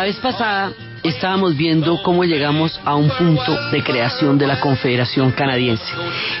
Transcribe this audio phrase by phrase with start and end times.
[0.00, 5.30] La vez pasada estábamos viendo cómo llegamos a un punto de creación de la Confederación
[5.32, 5.84] Canadiense.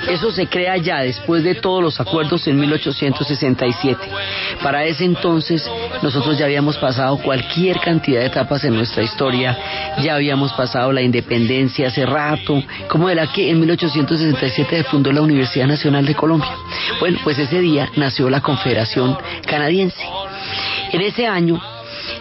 [0.08, 4.00] Eso se crea ya después de todos los acuerdos en 1867.
[4.62, 5.70] Para ese entonces
[6.00, 9.58] nosotros ya habíamos pasado cualquier cantidad de etapas en nuestra historia,
[10.02, 15.20] ya habíamos pasado la independencia hace rato, como era que en 1867 se fundó la
[15.20, 16.56] Universidad Nacional de Colombia.
[16.98, 20.02] Bueno, pues ese día nació la Confederación Canadiense.
[20.92, 21.60] En ese año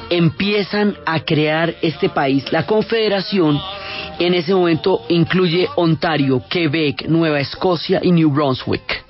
[0.10, 2.52] empiezan a crear este país.
[2.52, 3.60] La Confederación
[4.20, 9.10] en ese momento incluye Ontario, Quebec, Nueva Escocia y New Brunswick.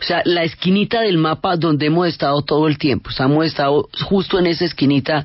[0.00, 3.10] O sea, la esquinita del mapa donde hemos estado todo el tiempo.
[3.18, 5.24] O hemos estado justo en esa esquinita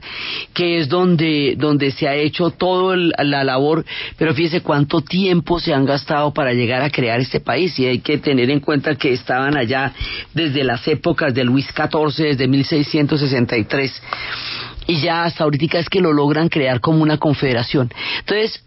[0.54, 3.86] que es donde, donde se ha hecho toda la labor.
[4.18, 7.78] Pero fíjese cuánto tiempo se han gastado para llegar a crear este país.
[7.80, 9.94] Y hay que tener en cuenta que estaban allá
[10.34, 14.02] desde las épocas de Luis XIV, desde 1663
[14.88, 17.92] y ya hasta ahorita es que lo logran crear como una confederación.
[18.20, 18.64] Entonces,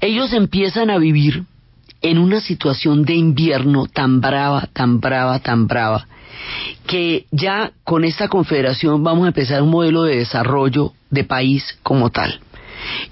[0.00, 1.44] ellos empiezan a vivir
[2.02, 6.06] en una situación de invierno tan brava, tan brava, tan brava,
[6.86, 12.10] que ya con esta confederación vamos a empezar un modelo de desarrollo de país como
[12.10, 12.40] tal.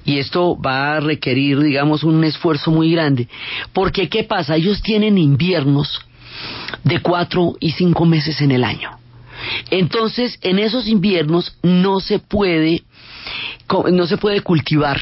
[0.04, 3.28] Y esto va a requerir, digamos, un esfuerzo muy grande.
[3.72, 4.56] Porque, ¿qué pasa?
[4.56, 6.03] Ellos tienen inviernos
[6.84, 9.02] de cuatro y cinco meses en el año.
[9.71, 12.83] Entonces, en esos inviernos no se puede,
[13.91, 15.01] no se puede cultivar,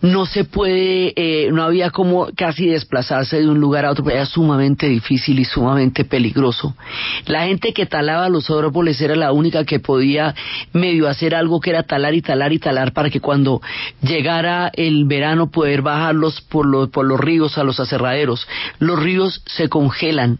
[0.00, 4.26] no se puede, eh, no había como casi desplazarse de un lugar a otro, era
[4.26, 6.74] sumamente difícil y sumamente peligroso.
[7.26, 10.34] La gente que talaba los árboles era la única que podía
[10.72, 13.60] medio hacer algo que era talar y talar y talar para que cuando
[14.02, 18.46] llegara el verano poder bajarlos por, los por los ríos a los aserraderos.
[18.78, 20.38] Los ríos se congelan.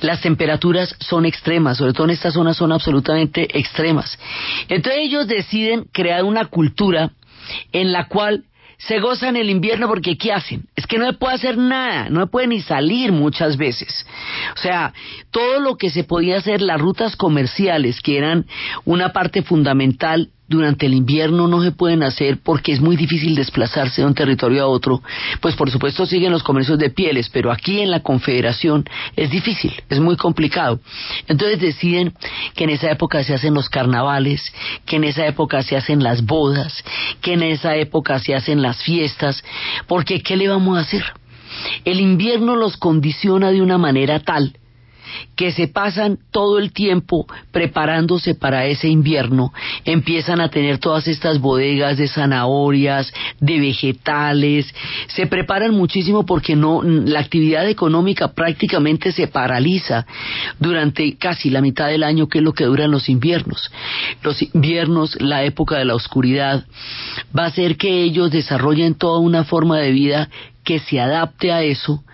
[0.00, 4.18] Las temperaturas son extremas, sobre todo en esta zona son absolutamente extremas.
[4.68, 7.12] Entonces ellos deciden crear una cultura
[7.72, 8.44] en la cual
[8.78, 10.68] se gozan el invierno porque ¿qué hacen?
[10.76, 14.06] Es que no se puede hacer nada, no puede ni salir muchas veces.
[14.56, 14.94] O sea,
[15.32, 18.46] todo lo que se podía hacer, las rutas comerciales, que eran
[18.84, 24.00] una parte fundamental durante el invierno no se pueden hacer porque es muy difícil desplazarse
[24.00, 25.02] de un territorio a otro,
[25.40, 28.84] pues por supuesto siguen los comercios de pieles, pero aquí en la Confederación
[29.14, 30.80] es difícil, es muy complicado.
[31.26, 32.14] Entonces deciden
[32.54, 34.42] que en esa época se hacen los carnavales,
[34.86, 36.82] que en esa época se hacen las bodas,
[37.20, 39.44] que en esa época se hacen las fiestas,
[39.86, 41.04] porque ¿qué le vamos a hacer?
[41.84, 44.54] El invierno los condiciona de una manera tal
[45.36, 49.52] que se pasan todo el tiempo preparándose para ese invierno,
[49.84, 54.74] empiezan a tener todas estas bodegas de zanahorias, de vegetales,
[55.08, 60.06] se preparan muchísimo porque no la actividad económica prácticamente se paraliza
[60.58, 63.70] durante casi la mitad del año que es lo que duran los inviernos.
[64.22, 66.64] Los inviernos, la época de la oscuridad,
[67.36, 70.28] va a hacer que ellos desarrollen toda una forma de vida
[70.68, 72.04] que se adapte a eso,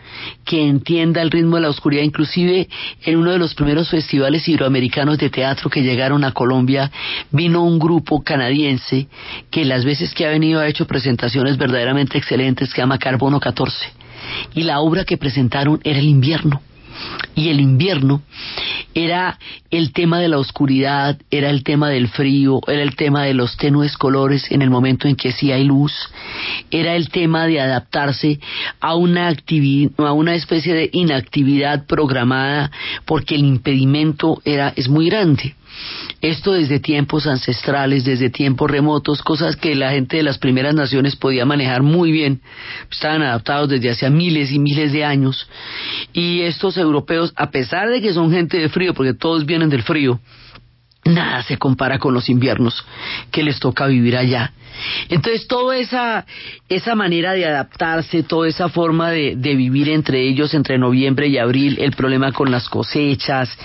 [0.44, 2.04] que entienda el ritmo de la oscuridad.
[2.04, 2.68] Inclusive
[3.02, 6.88] en uno de los primeros festivales iberoamericanos de teatro que llegaron a Colombia,
[7.32, 9.08] vino un grupo canadiense
[9.50, 13.40] que las veces que ha venido ha hecho presentaciones verdaderamente excelentes, que se llama Carbono
[13.40, 13.88] 14.
[14.54, 16.60] Y la obra que presentaron era el invierno
[17.34, 18.22] y el invierno
[18.94, 19.38] era
[19.70, 23.56] el tema de la oscuridad, era el tema del frío, era el tema de los
[23.56, 25.92] tenues colores en el momento en que sí hay luz,
[26.70, 28.38] era el tema de adaptarse
[28.80, 29.34] a una
[29.98, 32.70] a una especie de inactividad programada
[33.04, 35.54] porque el impedimento era es muy grande.
[36.20, 41.16] Esto desde tiempos ancestrales, desde tiempos remotos, cosas que la gente de las primeras naciones
[41.16, 42.40] podía manejar muy bien,
[42.90, 45.48] estaban adaptados desde hace miles y miles de años.
[46.12, 49.82] Y estos europeos, a pesar de que son gente de frío, porque todos vienen del
[49.82, 50.20] frío,
[51.04, 52.84] nada se compara con los inviernos
[53.30, 54.52] que les toca vivir allá.
[55.08, 56.26] Entonces, toda esa,
[56.68, 61.78] esa manera de adaptarse, toda esa forma de, vivir entre ellos entre noviembre y abril,
[61.80, 63.56] el problema con las cosechas,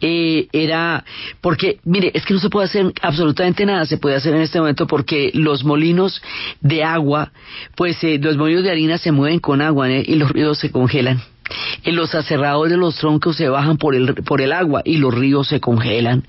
[0.00, 1.04] eh, era,
[1.40, 4.58] porque, mire, es que no se puede hacer absolutamente nada, se puede hacer en este
[4.58, 6.22] momento porque los molinos
[6.60, 7.30] de agua,
[7.76, 10.02] pues eh, los molinos de harina se mueven con agua ¿eh?
[10.06, 11.33] y los ríos se congelan.
[11.82, 15.14] En los aserrados de los troncos se bajan por el, por el agua y los
[15.14, 16.26] ríos se congelan.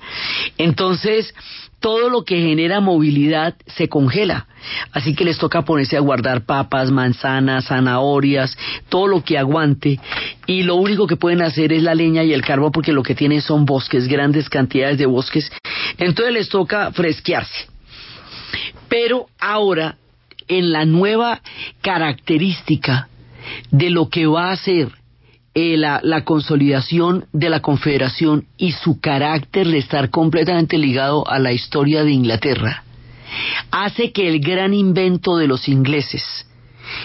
[0.57, 1.33] Entonces,
[1.79, 4.47] todo lo que genera movilidad se congela.
[4.91, 8.57] Así que les toca ponerse a guardar papas, manzanas, zanahorias,
[8.89, 9.99] todo lo que aguante.
[10.47, 13.15] Y lo único que pueden hacer es la leña y el carbón porque lo que
[13.15, 15.51] tienen son bosques, grandes cantidades de bosques.
[15.97, 17.67] Entonces les toca fresquearse.
[18.89, 19.97] Pero ahora,
[20.47, 21.41] en la nueva
[21.81, 23.09] característica
[23.71, 24.89] de lo que va a ser
[25.57, 31.53] eh, la, consolidación de la Confederación y su carácter de estar completamente ligado a la
[31.53, 32.83] historia de Inglaterra,
[33.71, 36.45] hace que el gran invento de los ingleses,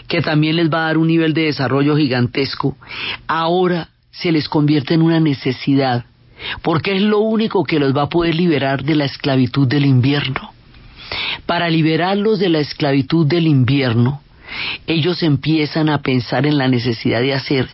[0.08, 2.76] que también les va a dar un nivel de desarrollo gigantesco,
[3.28, 6.06] ahora se les convierte en una necesidad,
[6.62, 10.52] porque es lo único que los va a poder liberar de la esclavitud del invierno.
[11.46, 14.22] Para liberarlos de la esclavitud del invierno,
[14.86, 17.68] ellos empiezan a pensar en la necesidad de hacer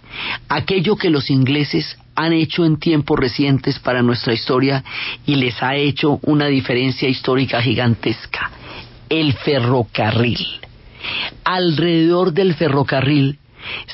[0.49, 4.83] aquello que los ingleses han hecho en tiempos recientes para nuestra historia
[5.27, 8.51] y les ha hecho una diferencia histórica gigantesca,
[9.09, 10.47] el ferrocarril.
[11.45, 13.39] Alrededor del ferrocarril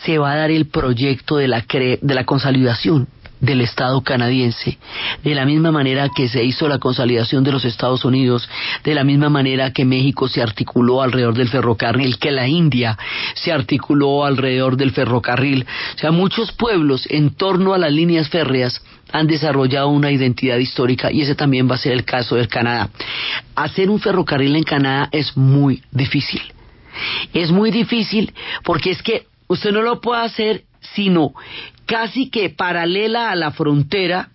[0.04, 3.08] se va a dar el proyecto de la, de la consolidación
[3.42, 4.78] del Estado canadiense,
[5.24, 8.48] de la misma manera que se hizo la consolidación de los Estados Unidos,
[8.84, 12.96] de la misma manera que México se articuló alrededor del ferrocarril, que la India
[13.34, 15.66] se articuló alrededor del ferrocarril.
[15.96, 18.80] O sea, muchos pueblos en torno a las líneas férreas
[19.10, 22.90] han desarrollado una identidad histórica y ese también va a ser el caso del Canadá.
[23.56, 26.40] Hacer un ferrocarril en Canadá es muy difícil.
[27.34, 31.32] Es muy difícil porque es que usted no lo puede hacer sino
[31.92, 34.30] casi que paralela a la frontera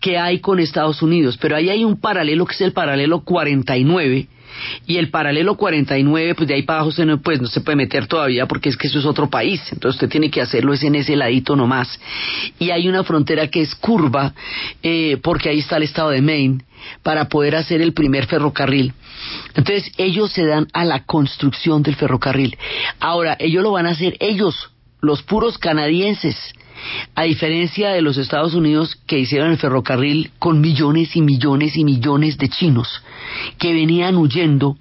[0.00, 1.36] que hay con Estados Unidos.
[1.36, 4.28] Pero ahí hay un paralelo que es el paralelo 49.
[4.86, 7.74] Y el paralelo 49, pues de ahí para abajo usted no, pues, no se puede
[7.74, 9.60] meter todavía porque es que eso es otro país.
[9.72, 11.98] Entonces usted tiene que hacerlo es en ese ladito nomás.
[12.60, 14.32] Y hay una frontera que es curva
[14.80, 16.62] eh, porque ahí está el estado de Maine
[17.02, 18.92] para poder hacer el primer ferrocarril.
[19.56, 22.56] Entonces ellos se dan a la construcción del ferrocarril.
[23.00, 24.69] Ahora, ellos lo van a hacer ellos
[25.00, 26.36] los puros canadienses,
[27.14, 31.84] a diferencia de los Estados Unidos que hicieron el ferrocarril con millones y millones y
[31.84, 33.02] millones de chinos
[33.58, 34.76] que venían huyendo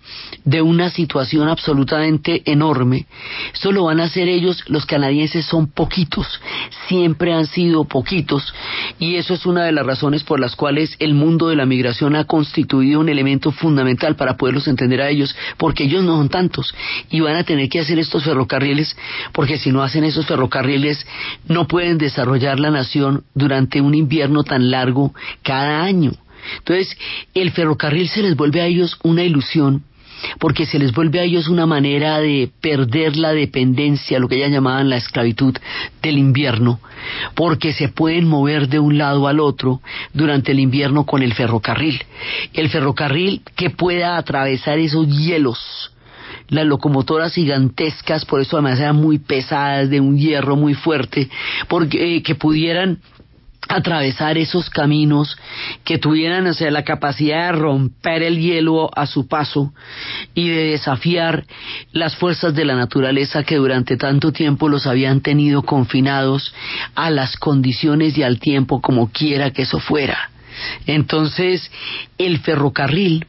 [0.45, 3.05] de una situación absolutamente enorme.
[3.53, 6.39] Esto lo van a hacer ellos, los canadienses son poquitos,
[6.87, 8.53] siempre han sido poquitos,
[8.99, 12.15] y eso es una de las razones por las cuales el mundo de la migración
[12.15, 16.73] ha constituido un elemento fundamental para poderlos entender a ellos, porque ellos no son tantos,
[17.09, 18.95] y van a tener que hacer estos ferrocarriles,
[19.33, 21.05] porque si no hacen esos ferrocarriles,
[21.47, 26.11] no pueden desarrollar la nación durante un invierno tan largo cada año.
[26.59, 26.97] Entonces,
[27.33, 29.83] el ferrocarril se les vuelve a ellos una ilusión
[30.39, 34.51] porque se les vuelve a ellos una manera de perder la dependencia, lo que ellas
[34.51, 35.55] llamaban la esclavitud
[36.01, 36.79] del invierno,
[37.35, 39.81] porque se pueden mover de un lado al otro
[40.13, 42.03] durante el invierno con el ferrocarril.
[42.53, 45.91] El ferrocarril que pueda atravesar esos hielos,
[46.49, 51.29] las locomotoras gigantescas, por eso además eran muy pesadas, de un hierro muy fuerte,
[51.67, 52.99] porque eh, que pudieran
[53.69, 55.37] atravesar esos caminos
[55.83, 59.71] que tuvieran o sea, la capacidad de romper el hielo a su paso
[60.33, 61.45] y de desafiar
[61.91, 66.53] las fuerzas de la naturaleza que durante tanto tiempo los habían tenido confinados
[66.95, 70.31] a las condiciones y al tiempo como quiera que eso fuera.
[70.87, 71.71] Entonces,
[72.17, 73.27] el ferrocarril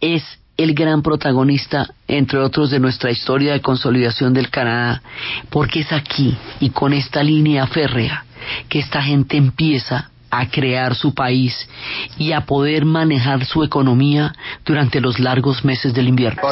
[0.00, 0.22] es
[0.62, 5.02] el gran protagonista, entre otros, de nuestra historia de consolidación del Canadá,
[5.48, 8.24] porque es aquí y con esta línea férrea
[8.68, 11.68] que esta gente empieza a crear su país
[12.18, 14.32] y a poder manejar su economía
[14.64, 16.42] durante los largos meses del invierno.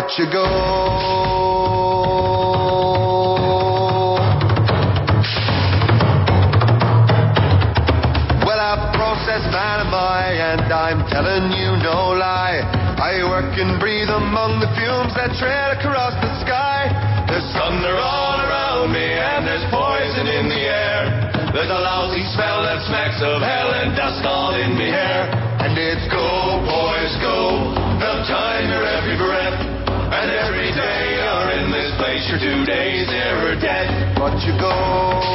[15.28, 16.88] That tread across the sky.
[17.28, 21.52] There's thunder all around me and there's poison in the air.
[21.52, 25.28] There's a lousy smell that smacks of hell and dust all in me hair.
[25.60, 27.76] And it's go, boys, go.
[28.00, 29.60] The time your every breath.
[30.08, 34.16] And every day you're in this place, you're two days nearer dead.
[34.16, 35.28] But you go.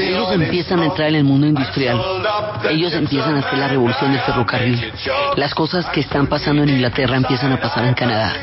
[0.00, 2.00] Ellos empiezan a entrar en el mundo industrial.
[2.70, 4.92] Ellos empiezan a hacer la revolución del ferrocarril.
[5.36, 8.34] Las cosas que están pasando en Inglaterra empiezan a pasar en Canadá.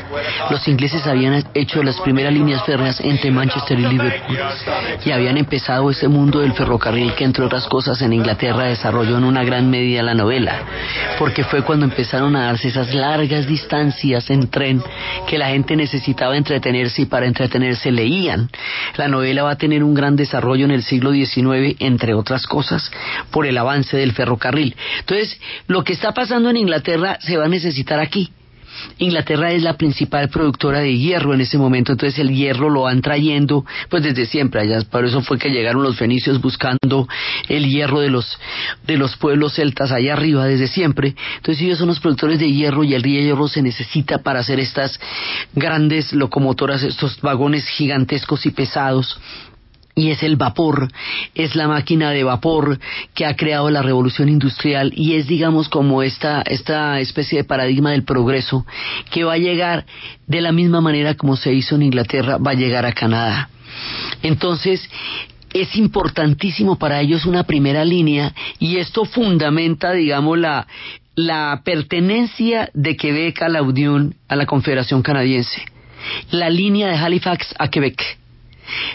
[0.50, 4.38] Los ingleses habían hecho las primeras líneas férreas entre Manchester y Liverpool
[5.04, 9.24] y habían empezado ese mundo del ferrocarril que entre otras cosas en Inglaterra desarrolló en
[9.24, 10.62] una gran medida la novela,
[11.18, 14.82] porque fue cuando empezaron a darse esas largas distancias en tren
[15.26, 18.48] que la gente necesitaba entretenerse y para entretenerse leían.
[18.96, 22.90] La novela va a tener un gran desarrollo en el siglo XIX, entre otras cosas,
[23.30, 24.76] por el avance del ferrocarril.
[25.00, 28.30] Entonces, lo que está pasando en Inglaterra se va a necesitar aquí.
[28.98, 33.00] Inglaterra es la principal productora de hierro en ese momento, entonces el hierro lo van
[33.00, 37.08] trayendo pues desde siempre allá, por eso fue que llegaron los fenicios buscando
[37.48, 38.38] el hierro de los
[38.86, 41.14] de los pueblos celtas allá arriba desde siempre.
[41.36, 44.98] Entonces ellos son los productores de hierro y el hierro se necesita para hacer estas
[45.54, 49.18] grandes locomotoras, estos vagones gigantescos y pesados
[49.94, 50.90] y es el vapor,
[51.34, 52.78] es la máquina de vapor
[53.14, 57.92] que ha creado la revolución industrial y es digamos como esta, esta especie de paradigma
[57.92, 58.66] del progreso
[59.10, 59.86] que va a llegar
[60.26, 63.48] de la misma manera como se hizo en Inglaterra, va a llegar a Canadá.
[64.22, 64.88] Entonces,
[65.52, 70.66] es importantísimo para ellos una primera línea y esto fundamenta, digamos, la,
[71.14, 75.62] la pertenencia de Quebec a la Unión, a la Confederación Canadiense.
[76.30, 78.18] La línea de Halifax a Quebec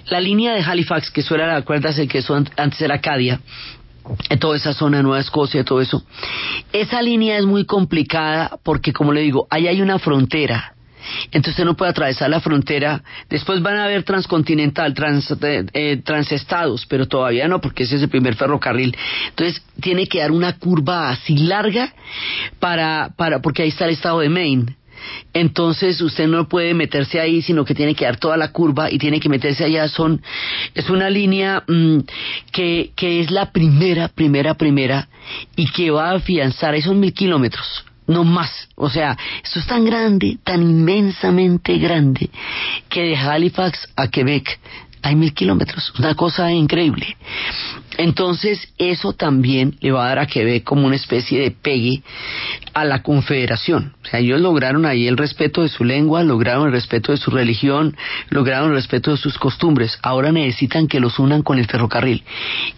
[0.09, 3.39] la línea de Halifax, que suena, acuerdas, el que eso antes era Acadia,
[4.39, 6.03] toda esa zona de Nueva Escocia, todo eso.
[6.73, 10.73] Esa línea es muy complicada porque, como le digo, ahí hay una frontera.
[11.31, 13.03] Entonces no puede atravesar la frontera.
[13.29, 18.03] Después van a haber transcontinental, trans, eh, eh, transestados, pero todavía no, porque ese es
[18.03, 18.95] el primer ferrocarril.
[19.29, 21.93] Entonces tiene que dar una curva así larga
[22.59, 24.75] para, para, porque ahí está el estado de Maine.
[25.33, 28.97] Entonces usted no puede meterse ahí, sino que tiene que dar toda la curva y
[28.97, 29.87] tiene que meterse allá.
[29.87, 30.21] Son,
[30.73, 31.99] es una línea mm,
[32.51, 35.07] que, que es la primera, primera, primera
[35.55, 38.67] y que va a afianzar esos mil kilómetros no más.
[38.75, 42.29] O sea, esto es tan grande, tan inmensamente grande,
[42.89, 44.59] que de Halifax a Quebec
[45.01, 47.15] hay mil kilómetros, una cosa increíble.
[47.99, 52.01] Entonces, eso también le va a dar a Quebec como una especie de pegue
[52.73, 53.93] a la confederación.
[54.01, 57.29] O sea, ellos lograron ahí el respeto de su lengua, lograron el respeto de su
[57.29, 57.97] religión,
[58.29, 59.99] lograron el respeto de sus costumbres.
[60.01, 62.23] Ahora necesitan que los unan con el ferrocarril.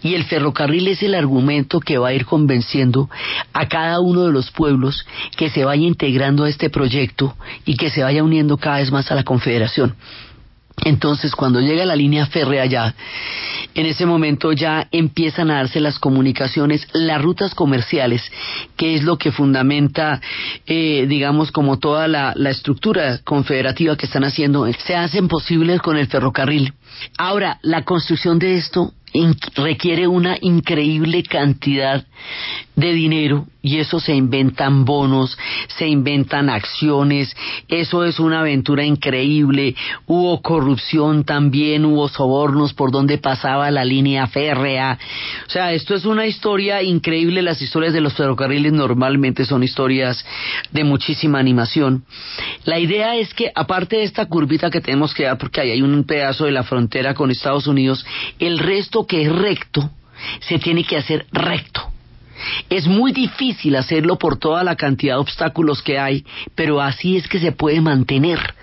[0.02, 3.08] Y el ferrocarril es el argumento que va a ir convenciendo
[3.52, 7.90] a cada uno de los pueblos que se vaya integrando a este proyecto y que
[7.90, 9.94] se vaya uniendo cada vez más a la confederación.
[10.84, 12.94] Entonces, cuando llega la línea férrea ya,
[13.74, 18.22] en ese momento ya empiezan a darse las comunicaciones, las rutas comerciales,
[18.76, 20.20] que es lo que fundamenta,
[20.66, 25.96] eh, digamos, como toda la, la estructura confederativa que están haciendo, se hacen posibles con
[25.96, 26.72] el ferrocarril.
[27.16, 28.92] Ahora, la construcción de esto
[29.54, 32.04] requiere una increíble cantidad
[32.74, 35.38] de dinero y eso se inventan bonos,
[35.68, 37.34] se inventan acciones,
[37.68, 39.76] eso es una aventura increíble,
[40.06, 44.98] hubo corrupción también, hubo sobornos por donde pasaba la línea férrea,
[45.46, 50.24] o sea, esto es una historia increíble, las historias de los ferrocarriles normalmente son historias
[50.72, 52.04] de muchísima animación.
[52.64, 55.82] La idea es que aparte de esta curvita que tenemos que dar, porque ahí hay
[55.82, 58.04] un pedazo de la frontera con Estados Unidos,
[58.40, 59.90] el resto que es recto,
[60.40, 61.92] se tiene que hacer recto
[62.70, 67.28] es muy difícil hacerlo por toda la cantidad de obstáculos que hay, pero así es
[67.28, 68.54] que se puede mantener.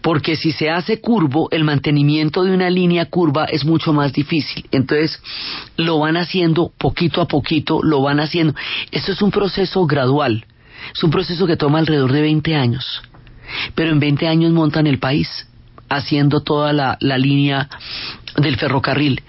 [0.00, 4.64] porque si se hace curvo, el mantenimiento de una línea curva es mucho más difícil.
[4.72, 5.20] Entonces,
[5.76, 8.54] lo van haciendo poquito a poquito, lo van haciendo.
[8.90, 10.44] Esto es un proceso gradual,
[10.94, 13.02] es un proceso que toma alrededor de 20 años,
[13.74, 15.46] pero en 20 años montan el país
[15.88, 17.68] haciendo toda la, la línea
[18.36, 19.22] del ferrocarril.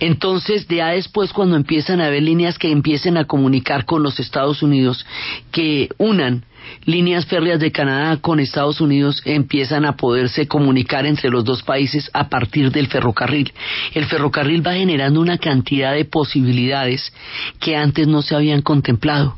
[0.00, 4.62] Entonces, ya después, cuando empiezan a haber líneas que empiecen a comunicar con los Estados
[4.62, 5.06] Unidos,
[5.50, 6.44] que unan
[6.84, 12.10] líneas férreas de Canadá con Estados Unidos empiezan a poderse comunicar entre los dos países
[12.12, 13.52] a partir del ferrocarril.
[13.94, 17.12] El ferrocarril va generando una cantidad de posibilidades
[17.58, 19.36] que antes no se habían contemplado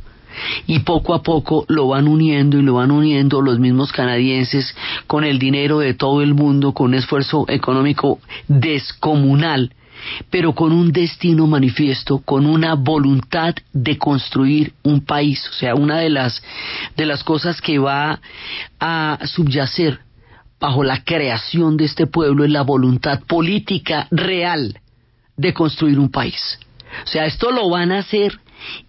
[0.67, 4.75] y poco a poco lo van uniendo y lo van uniendo los mismos canadienses
[5.07, 9.71] con el dinero de todo el mundo, con un esfuerzo económico descomunal
[10.31, 15.49] pero con un destino manifiesto, con una voluntad de construir un país.
[15.49, 16.43] O sea, una de las,
[16.97, 18.21] de las cosas que va
[18.79, 20.01] a subyacer
[20.61, 24.81] bajo la creación de este pueblo es la voluntad política real
[25.37, 26.59] de construir un país.
[27.05, 28.39] O sea, esto lo van a hacer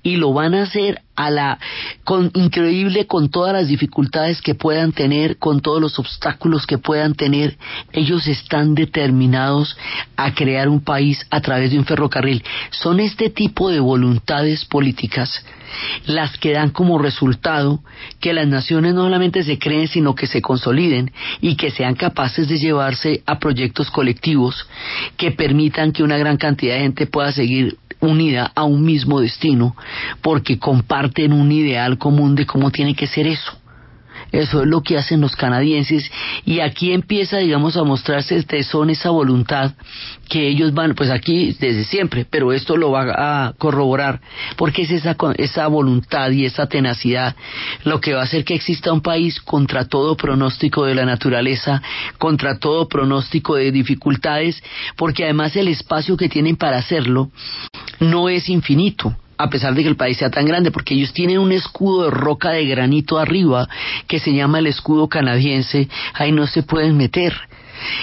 [0.04, 1.60] y lo van a hacer a la
[2.04, 7.16] con increíble con todas las dificultades que puedan tener, con todos los obstáculos que puedan
[7.16, 7.58] tener,
[7.94, 9.78] ellos están determinados
[10.18, 12.44] a crear un país a través de un ferrocarril.
[12.72, 15.44] Son este tipo de voluntades políticas
[16.06, 17.82] las que dan como resultado
[18.20, 22.48] que las naciones no solamente se creen, sino que se consoliden y que sean capaces
[22.48, 24.68] de llevarse a proyectos colectivos
[25.18, 29.76] que permitan que una gran cantidad de gente pueda seguir unida a un mismo destino
[30.22, 33.58] porque comparten un ideal común de cómo tiene que ser eso.
[34.32, 36.12] Eso es lo que hacen los canadienses
[36.46, 39.74] y aquí empieza, digamos, a mostrarse el tesón, esa voluntad
[40.30, 44.22] que ellos van, pues aquí desde siempre, pero esto lo va a corroborar,
[44.58, 47.36] porque es esa, esa voluntad y esa tenacidad
[47.84, 51.82] lo que va a hacer que exista un país contra todo pronóstico de la naturaleza,
[52.18, 54.62] contra todo pronóstico de dificultades,
[54.98, 57.30] porque además el espacio que tienen para hacerlo
[58.00, 61.40] no es infinito a pesar de que el país sea tan grande, porque ellos tienen
[61.40, 63.68] un escudo de roca de granito arriba
[64.08, 67.34] que se llama el escudo canadiense, ahí no se pueden meter.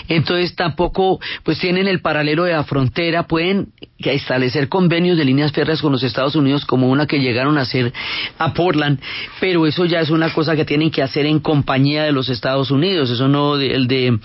[0.09, 5.81] Entonces tampoco pues tienen el paralelo de la frontera, pueden establecer convenios de líneas férreas
[5.81, 7.93] con los Estados Unidos como una que llegaron a hacer
[8.39, 9.01] a Portland,
[9.41, 12.71] pero eso ya es una cosa que tienen que hacer en compañía de los Estados
[12.71, 14.19] Unidos, eso no el de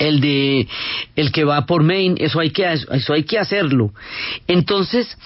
[0.00, 0.66] el de
[1.14, 3.92] el que va por Maine, eso hay que eso hay que hacerlo.
[4.48, 5.16] Entonces,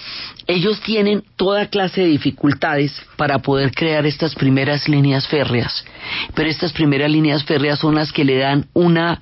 [0.46, 5.84] ellos tienen toda clase de dificultades para poder crear estas primeras líneas férreas,
[6.34, 9.20] pero estas primeras líneas férreas son las que le dan una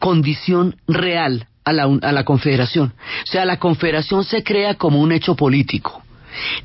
[0.00, 2.94] condición real a la, a la confederación.
[3.22, 6.02] O sea, la confederación se crea como un hecho político.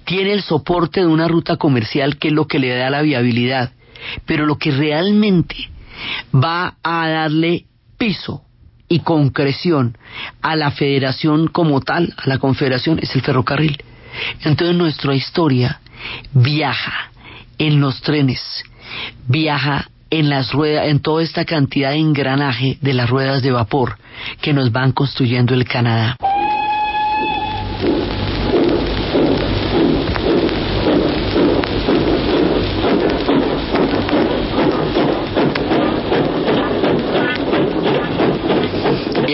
[0.06, 3.74] Tiene el soporte de una ruta comercial que es lo que le da la viabilidad,
[4.26, 5.56] pero lo que realmente
[6.34, 7.66] va a darle
[8.00, 8.42] piso
[8.88, 9.96] y concreción
[10.42, 13.78] a la federación como tal, a la confederación, es el ferrocarril.
[14.44, 15.80] Entonces nuestra historia
[16.34, 17.12] viaja
[17.60, 18.42] en los trenes,
[19.28, 23.98] viaja en las ruedas, en toda esta cantidad de engranaje de las ruedas de vapor
[24.42, 26.18] que nos van construyendo el Canadá.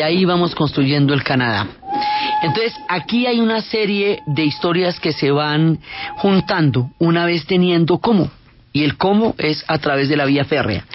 [0.05, 1.67] Ahí vamos construyendo el Canadá.
[2.41, 5.79] Entonces, aquí hay una serie de historias que se van
[6.17, 8.31] juntando una vez teniendo cómo.
[8.71, 10.85] Y el cómo es a través de la vía férrea.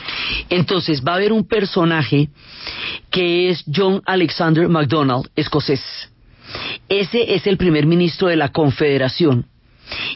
[0.51, 2.29] Entonces, va a haber un personaje
[3.11, 5.83] que es John Alexander MacDonald, escocés.
[6.89, 9.47] Ese es el primer ministro de la Confederación.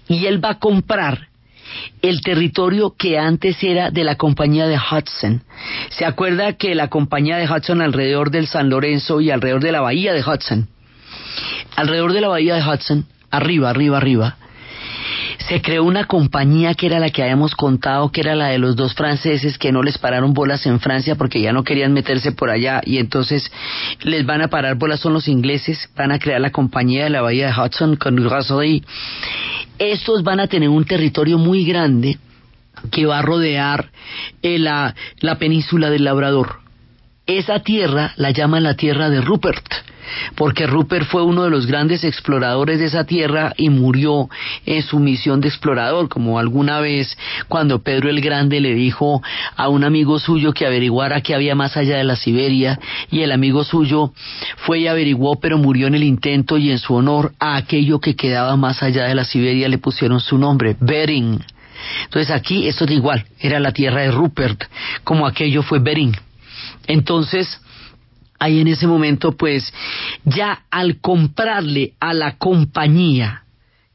[0.09, 1.29] Y él va a comprar
[2.03, 5.43] el territorio que antes era de la compañía de Hudson.
[5.91, 9.81] ¿Se acuerda que la compañía de Hudson alrededor del San Lorenzo y alrededor de la
[9.81, 10.69] bahía de Hudson,
[11.77, 14.37] alrededor de la bahía de Hudson, arriba, arriba, arriba,
[15.49, 18.77] se creó una compañía que era la que habíamos contado, que era la de los
[18.77, 22.51] dos franceses que no les pararon bolas en Francia porque ya no querían meterse por
[22.51, 23.51] allá y entonces
[24.03, 27.21] les van a parar bolas son los ingleses, van a crear la compañía de la
[27.21, 28.83] bahía de Hudson con Rossley.
[29.79, 32.19] Estos van a tener un territorio muy grande
[32.91, 33.91] que va a rodear
[34.43, 36.64] eh, la, la península del Labrador.
[37.27, 39.65] Esa tierra la llaman la tierra de Rupert
[40.35, 44.29] porque Rupert fue uno de los grandes exploradores de esa tierra y murió
[44.67, 47.17] en su misión de explorador, como alguna vez
[47.49, 49.23] cuando Pedro el Grande le dijo
[49.57, 52.79] a un amigo suyo que averiguara qué había más allá de la Siberia,
[53.11, 54.13] y el amigo suyo
[54.57, 58.17] fue y averiguó, pero murió en el intento y en su honor a aquello que
[58.17, 61.43] quedaba más allá de la Siberia le pusieron su nombre, Bering.
[62.05, 64.65] Entonces aquí esto es igual, era la tierra de Rupert,
[65.03, 66.15] como aquello fue Bering.
[66.87, 67.61] Entonces,
[68.39, 69.73] ahí en ese momento, pues,
[70.25, 73.45] ya al comprarle a la compañía,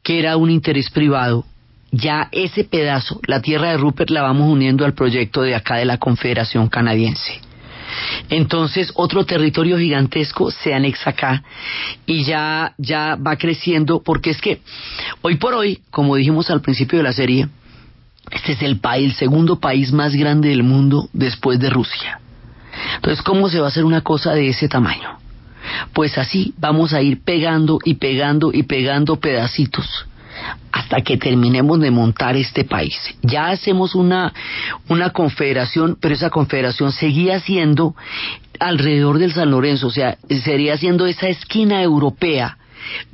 [0.02, 1.44] que era un interés privado,
[1.92, 5.84] ya ese pedazo, la tierra de Rupert, la vamos uniendo al proyecto de acá de
[5.84, 7.40] la Confederación Canadiense.
[8.28, 11.42] Entonces otro territorio gigantesco se anexa acá
[12.06, 14.60] y ya, ya va creciendo porque es que
[15.22, 17.48] hoy por hoy, como dijimos al principio de la serie,
[18.30, 22.20] este es el país, el segundo país más grande del mundo después de Rusia.
[22.96, 25.18] Entonces, ¿cómo se va a hacer una cosa de ese tamaño?
[25.92, 30.06] Pues así vamos a ir pegando y pegando y pegando pedacitos
[30.72, 32.96] hasta que terminemos de montar este país.
[33.22, 34.32] Ya hacemos una,
[34.88, 37.94] una confederación, pero esa confederación seguía siendo
[38.58, 42.58] alrededor del San Lorenzo, o sea, sería siendo esa esquina europea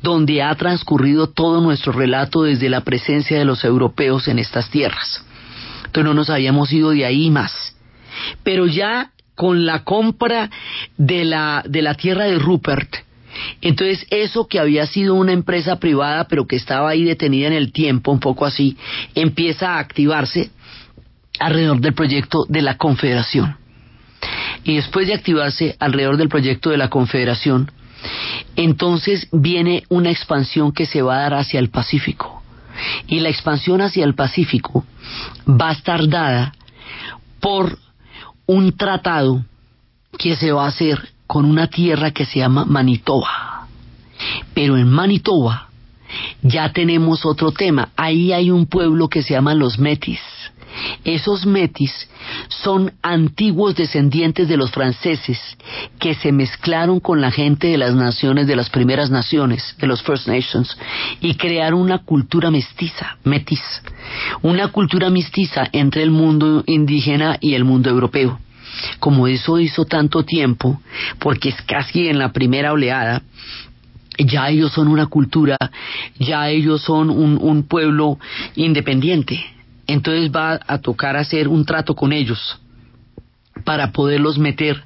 [0.01, 5.25] donde ha transcurrido todo nuestro relato desde la presencia de los europeos en estas tierras.
[5.87, 7.75] Entonces no nos habíamos ido de ahí más.
[8.43, 10.51] Pero ya con la compra
[10.97, 13.07] de la, de la tierra de Rupert,
[13.61, 17.73] entonces, eso que había sido una empresa privada, pero que estaba ahí detenida en el
[17.73, 18.77] tiempo, un poco así,
[19.15, 20.51] empieza a activarse
[21.39, 23.57] alrededor del proyecto de la Confederación.
[24.65, 27.71] Y después de activarse alrededor del proyecto de la Confederación,
[28.57, 32.43] entonces viene una expansión que se va a dar hacia el Pacífico.
[33.07, 34.85] Y la expansión hacia el Pacífico
[35.49, 36.53] va a estar dada
[37.41, 37.79] por
[38.47, 39.45] un tratado
[40.19, 43.67] que se va a hacer con una tierra que se llama Manitoba.
[44.55, 45.69] Pero en Manitoba
[46.43, 47.91] ya tenemos otro tema.
[47.97, 50.21] Ahí hay un pueblo que se llama los Metis.
[51.05, 51.93] Esos metis
[52.49, 55.39] son antiguos descendientes de los franceses
[55.99, 60.03] que se mezclaron con la gente de las naciones, de las primeras naciones, de los
[60.03, 60.77] First Nations,
[61.21, 63.63] y crearon una cultura mestiza, metis,
[64.43, 68.39] una cultura mestiza entre el mundo indígena y el mundo europeo
[68.99, 70.81] como eso hizo tanto tiempo,
[71.19, 73.23] porque es casi en la primera oleada,
[74.19, 75.57] ya ellos son una cultura,
[76.19, 78.19] ya ellos son un, un pueblo
[78.55, 79.45] independiente.
[79.87, 82.59] Entonces va a tocar hacer un trato con ellos
[83.65, 84.85] para poderlos meter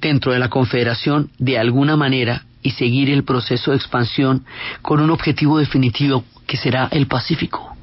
[0.00, 4.44] dentro de la confederación de alguna manera y seguir el proceso de expansión
[4.82, 7.74] con un objetivo definitivo que será el Pacífico.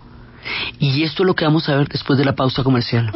[0.79, 3.11] Y esto es lo que vamos a ver después de la pausa comercial.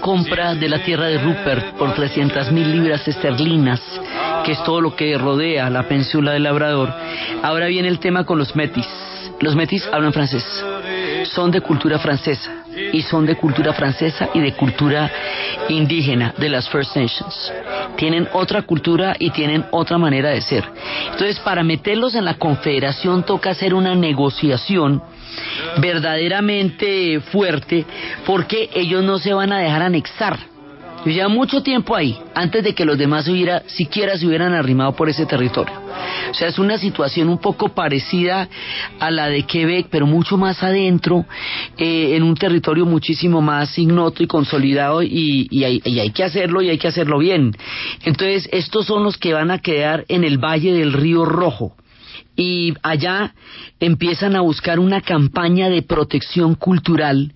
[0.00, 3.80] Compra de la tierra de Rupert por 300 mil libras esterlinas,
[4.44, 6.92] que es todo lo que rodea la península del Labrador.
[7.42, 8.86] Ahora viene el tema con los metis.
[9.40, 10.44] Los metis hablan francés,
[11.24, 15.10] son de cultura francesa y son de cultura francesa y de cultura
[15.68, 17.52] indígena de las First Nations.
[17.96, 20.64] Tienen otra cultura y tienen otra manera de ser.
[21.10, 25.02] Entonces, para meterlos en la confederación toca hacer una negociación
[25.80, 27.84] verdaderamente fuerte
[28.26, 30.54] porque ellos no se van a dejar anexar.
[31.06, 35.10] Ya mucho tiempo ahí, antes de que los demás hubiera, siquiera se hubieran arrimado por
[35.10, 35.74] ese territorio.
[36.30, 38.48] O sea, es una situación un poco parecida
[38.98, 41.26] a la de Quebec, pero mucho más adentro,
[41.76, 46.24] eh, en un territorio muchísimo más ignoto y consolidado, y, y, hay, y hay que
[46.24, 47.52] hacerlo y hay que hacerlo bien.
[48.04, 51.74] Entonces, estos son los que van a quedar en el Valle del Río Rojo
[52.36, 53.34] y allá
[53.80, 57.32] empiezan a buscar una campaña de protección cultural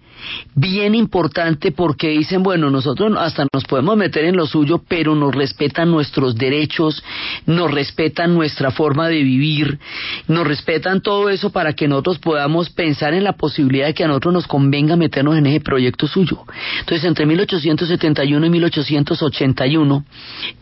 [0.54, 5.34] bien importante porque dicen, bueno, nosotros hasta nos podemos meter en lo suyo, pero nos
[5.34, 7.02] respetan nuestros derechos,
[7.46, 9.78] nos respetan nuestra forma de vivir,
[10.26, 14.08] nos respetan todo eso para que nosotros podamos pensar en la posibilidad de que a
[14.08, 16.44] nosotros nos convenga meternos en ese proyecto suyo.
[16.80, 20.04] Entonces, entre 1871 y 1881,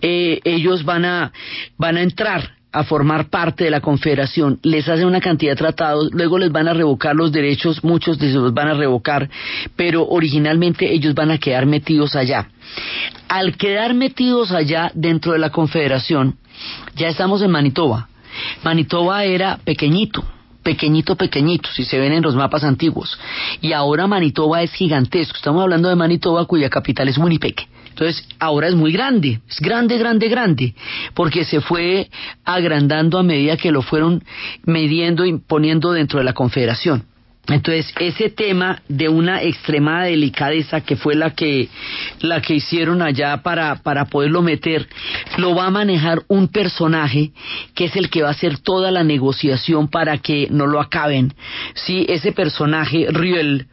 [0.03, 1.33] eh, ellos van a,
[1.79, 6.10] van a entrar a formar parte de la confederación, les hacen una cantidad de tratados,
[6.12, 9.30] luego les van a revocar los derechos, muchos de los van a revocar,
[9.76, 12.50] pero originalmente ellos van a quedar metidos allá.
[13.28, 16.36] Al quedar metidos allá dentro de la confederación,
[16.94, 18.08] ya estamos en Manitoba.
[18.62, 20.22] Manitoba era pequeñito,
[20.62, 23.18] pequeñito, pequeñito, si se ven en los mapas antiguos.
[23.62, 25.36] Y ahora Manitoba es gigantesco.
[25.36, 27.56] Estamos hablando de Manitoba cuya capital es Winnipeg.
[27.96, 30.74] Entonces, ahora es muy grande, es grande, grande, grande,
[31.14, 32.11] porque se fue
[32.44, 34.22] agrandando a medida que lo fueron
[34.66, 37.04] midiendo y poniendo dentro de la Confederación.
[37.48, 41.70] Entonces, ese tema de una extremada delicadeza que fue la que,
[42.20, 44.87] la que hicieron allá para, para poderlo meter,
[45.38, 47.30] lo va a manejar un personaje
[47.74, 51.32] que es el que va a hacer toda la negociación para que no lo acaben.
[51.72, 53.68] Sí, ese personaje, Riel,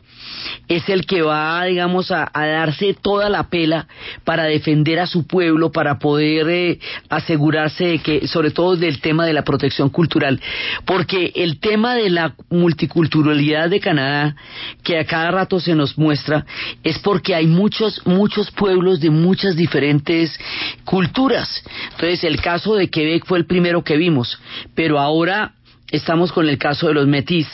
[0.68, 3.88] es el que va, digamos, a, darse toda la pela
[4.24, 6.80] para defender a su pueblo, para poder eh,
[7.10, 10.40] asegurarse de que, sobre todo del tema de la protección cultural,
[10.86, 14.36] porque el tema de la multiculturalidad de Canadá,
[14.84, 16.46] que a cada rato se nos muestra,
[16.84, 20.38] es porque hay muchos, muchos pueblos de muchas diferentes
[20.84, 21.64] culturas.
[21.92, 24.40] Entonces, el caso de Quebec fue el primero que vimos,
[24.76, 25.54] pero ahora
[25.94, 27.48] estamos con el caso de los metis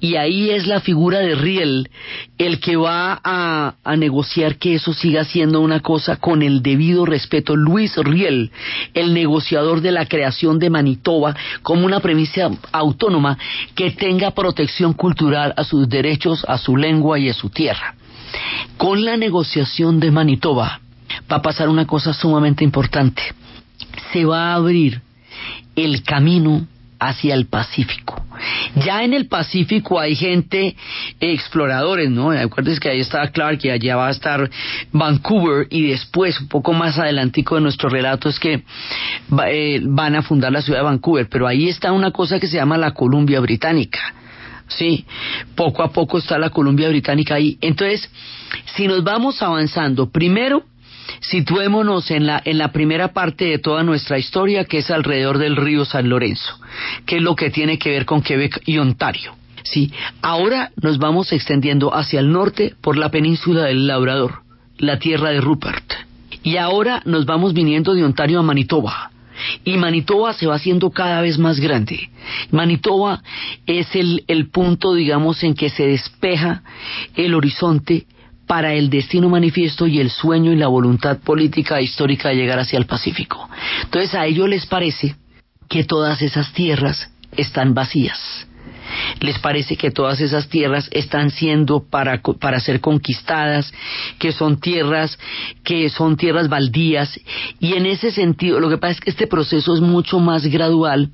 [0.00, 1.88] y ahí es la figura de Riel
[2.36, 7.56] el que va a, negociar que eso siga siendo una cosa con el debido respeto.
[7.56, 8.50] Luis Riel,
[8.92, 13.38] el negociador de la creación de Manitoba como una premisa autónoma
[13.74, 17.94] que tenga protección cultural a sus derechos, a su lengua y a su tierra.
[18.76, 20.80] Con la negociación de Manitoba
[21.32, 23.22] va a pasar una cosa sumamente importante.
[24.12, 25.00] Se va a abrir
[25.74, 26.66] el camino
[26.98, 28.22] hacia el Pacífico.
[28.76, 30.76] Ya en el Pacífico hay gente,
[31.20, 32.30] exploradores, ¿no?
[32.30, 34.50] Acuérdense que ahí estaba Clark y allá va a estar
[34.92, 38.62] Vancouver y después, un poco más adelantico de nuestro relato, es que
[39.46, 42.56] eh, van a fundar la ciudad de Vancouver, pero ahí está una cosa que se
[42.56, 44.14] llama la Columbia Británica.
[44.68, 45.06] Sí,
[45.54, 47.56] poco a poco está la Columbia Británica ahí.
[47.60, 48.10] Entonces,
[48.74, 50.64] si nos vamos avanzando, primero,
[51.20, 55.56] Situémonos en la, en la primera parte de toda nuestra historia, que es alrededor del
[55.56, 56.58] río San Lorenzo,
[57.04, 59.34] que es lo que tiene que ver con Quebec y Ontario.
[59.62, 59.92] Sí,
[60.22, 64.42] ahora nos vamos extendiendo hacia el norte por la península del Labrador,
[64.78, 65.92] la tierra de Rupert.
[66.44, 69.10] Y ahora nos vamos viniendo de Ontario a Manitoba.
[69.64, 72.10] Y Manitoba se va haciendo cada vez más grande.
[72.52, 73.22] Manitoba
[73.66, 76.62] es el, el punto, digamos, en que se despeja
[77.16, 78.06] el horizonte
[78.46, 82.58] para el destino manifiesto y el sueño y la voluntad política e histórica de llegar
[82.58, 83.48] hacia el Pacífico.
[83.82, 85.16] Entonces a ellos les parece
[85.68, 88.46] que todas esas tierras están vacías.
[89.20, 93.72] Les parece que todas esas tierras están siendo para, para ser conquistadas,
[94.18, 95.18] que son tierras,
[95.64, 97.18] que son tierras baldías,
[97.58, 101.10] y en ese sentido, lo que pasa es que este proceso es mucho más gradual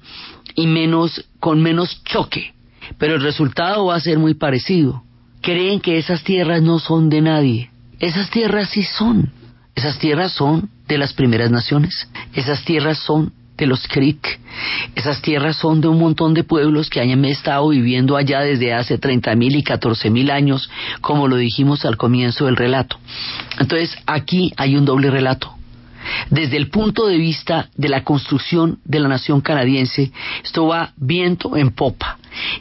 [0.55, 2.53] y menos, con menos choque,
[2.99, 5.03] pero el resultado va a ser muy parecido
[5.43, 7.71] creen que esas tierras no son de nadie.
[7.99, 9.31] Esas tierras sí son.
[9.75, 12.09] Esas tierras son de las primeras naciones.
[12.35, 14.41] Esas tierras son de los Creek.
[14.95, 18.99] Esas tierras son de un montón de pueblos que hayan estado viviendo allá desde hace
[18.99, 22.99] treinta mil y catorce mil años, como lo dijimos al comienzo del relato.
[23.59, 25.55] Entonces, aquí hay un doble relato.
[26.31, 30.11] Desde el punto de vista de la construcción de la nación canadiense,
[30.43, 32.19] esto va viento en popa.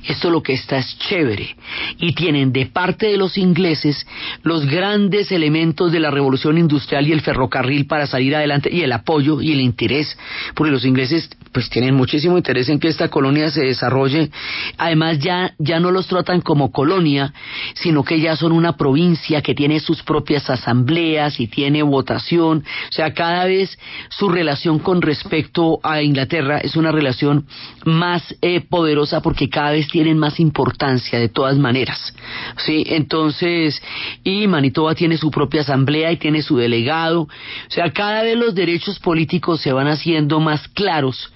[0.07, 1.55] Esto lo que está es chévere.
[1.97, 4.05] Y tienen de parte de los ingleses
[4.43, 8.91] los grandes elementos de la revolución industrial y el ferrocarril para salir adelante y el
[8.91, 10.17] apoyo y el interés,
[10.55, 14.29] porque los ingleses pues tienen muchísimo interés en que esta colonia se desarrolle.
[14.77, 17.34] Además ya, ya no los tratan como colonia,
[17.75, 22.63] sino que ya son una provincia que tiene sus propias asambleas y tiene votación.
[22.89, 23.77] O sea, cada vez
[24.10, 27.45] su relación con respecto a Inglaterra es una relación
[27.86, 32.15] más eh, poderosa porque cada vez tienen más importancia de todas maneras.
[32.58, 33.80] Sí, entonces,
[34.24, 37.21] y Manitoba tiene su propia asamblea y tiene su delegado.
[37.21, 37.30] O
[37.67, 41.32] sea, cada vez los derechos políticos se van haciendo más claros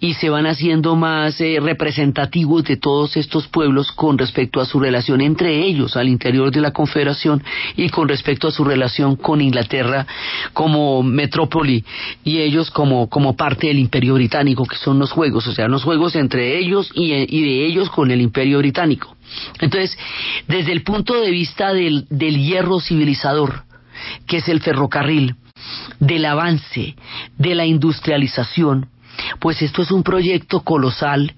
[0.00, 4.80] y se van haciendo más eh, representativos de todos estos pueblos con respecto a su
[4.80, 7.42] relación entre ellos al interior de la Confederación
[7.76, 10.06] y con respecto a su relación con Inglaterra
[10.52, 11.84] como metrópoli
[12.24, 15.84] y ellos como, como parte del Imperio Británico, que son los juegos, o sea, los
[15.84, 19.16] juegos entre ellos y, y de ellos con el Imperio Británico.
[19.60, 19.96] Entonces,
[20.46, 23.64] desde el punto de vista del, del hierro civilizador,
[24.26, 25.36] que es el ferrocarril,
[25.98, 26.94] del avance,
[27.36, 28.88] de la industrialización,
[29.40, 31.34] pues esto es un proyecto colosal,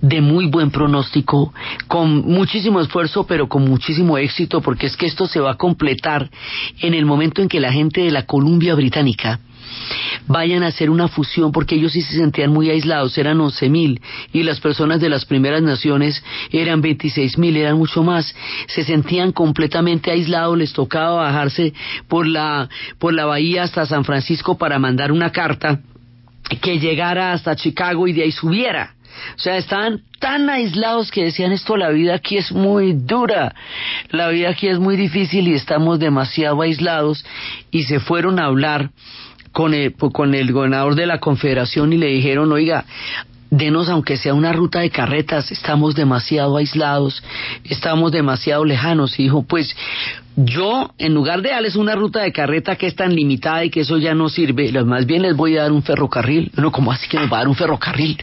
[0.00, 1.52] de muy buen pronóstico,
[1.88, 6.30] con muchísimo esfuerzo, pero con muchísimo éxito, porque es que esto se va a completar
[6.80, 9.40] en el momento en que la gente de la Columbia Británica
[10.26, 14.00] vayan a hacer una fusión, porque ellos sí se sentían muy aislados, eran once mil,
[14.32, 18.34] y las personas de las primeras naciones eran veintiséis mil, eran mucho más,
[18.68, 21.72] se sentían completamente aislados, les tocaba bajarse
[22.08, 25.80] por la, por la bahía hasta San Francisco para mandar una carta
[26.60, 28.94] que llegara hasta Chicago y de ahí subiera.
[29.34, 33.54] O sea, estaban tan aislados que decían esto, la vida aquí es muy dura,
[34.10, 37.24] la vida aquí es muy difícil y estamos demasiado aislados
[37.70, 38.90] y se fueron a hablar
[39.52, 42.84] con el, con el gobernador de la confederación y le dijeron, oiga,
[43.50, 47.22] denos aunque sea una ruta de carretas, estamos demasiado aislados,
[47.64, 49.18] estamos demasiado lejanos.
[49.18, 49.74] Y dijo, pues
[50.36, 53.80] yo, en lugar de darles una ruta de carreta que es tan limitada y que
[53.80, 56.50] eso ya no sirve, más bien les voy a dar un ferrocarril.
[56.56, 58.22] No, ¿cómo así que nos va a dar un ferrocarril?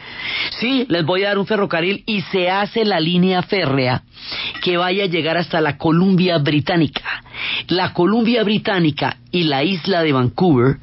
[0.59, 4.03] Sí, les voy a dar un ferrocarril y se hace la línea férrea
[4.61, 7.23] que vaya a llegar hasta la Columbia Británica.
[7.67, 10.77] La Columbia Británica y la isla de Vancouver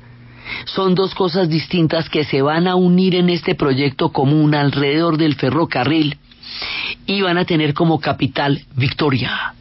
[0.64, 5.34] son dos cosas distintas que se van a unir en este proyecto común alrededor del
[5.34, 6.18] ferrocarril
[7.06, 9.54] y van a tener como capital Victoria.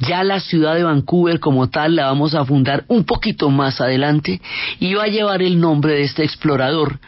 [0.00, 4.40] Ya la ciudad de Vancouver como tal la vamos a fundar un poquito más adelante
[4.80, 6.98] y va a llevar el nombre de este explorador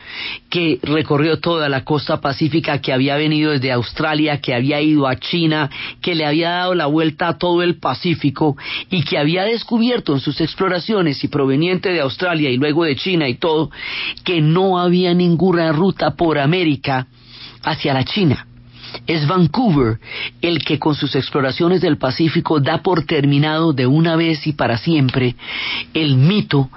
[0.50, 5.16] que recorrió toda la costa pacífica, que había venido desde Australia, que había ido a
[5.16, 8.56] China, que le había dado la vuelta a todo el Pacífico
[8.90, 13.28] y que había descubierto en sus exploraciones y proveniente de Australia y luego de China
[13.28, 13.70] y todo,
[14.24, 17.06] que no había ninguna ruta por América
[17.62, 18.47] hacia la China
[19.06, 19.98] es Vancouver
[20.42, 24.78] el que con sus exploraciones del Pacífico da por terminado de una vez y para
[24.78, 25.36] siempre
[25.94, 26.70] el mito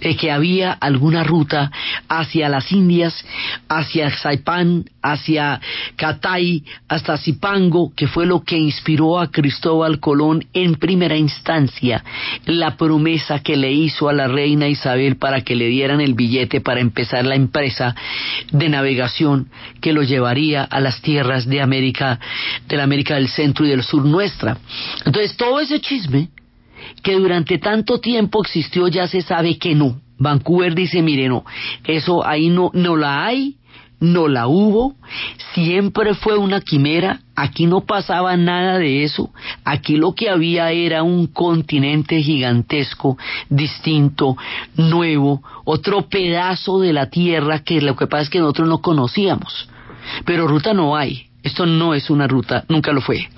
[0.00, 1.70] de que había alguna ruta
[2.08, 3.24] hacia las Indias,
[3.68, 5.60] hacia Saipan, hacia
[5.96, 12.04] Catay, hasta Zipango, que fue lo que inspiró a Cristóbal Colón en primera instancia
[12.44, 16.60] la promesa que le hizo a la reina Isabel para que le dieran el billete
[16.60, 17.94] para empezar la empresa
[18.50, 19.48] de navegación
[19.80, 22.18] que lo llevaría a las tierras de América,
[22.68, 24.58] de la América del Centro y del Sur nuestra.
[25.04, 26.28] Entonces todo ese chisme
[27.02, 30.00] que durante tanto tiempo existió ya se sabe que no.
[30.18, 31.44] Vancouver dice, mire, no,
[31.84, 33.56] eso ahí no, no la hay,
[34.00, 34.94] no la hubo,
[35.54, 39.30] siempre fue una quimera, aquí no pasaba nada de eso,
[39.64, 43.16] aquí lo que había era un continente gigantesco,
[43.48, 44.36] distinto,
[44.76, 49.68] nuevo, otro pedazo de la tierra que lo que pasa es que nosotros no conocíamos,
[50.24, 53.28] pero ruta no hay, esto no es una ruta, nunca lo fue.